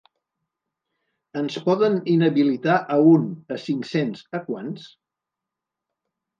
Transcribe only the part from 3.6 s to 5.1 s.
cinc-cents, a quants?